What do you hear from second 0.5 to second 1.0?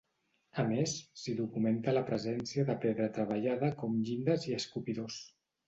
A més,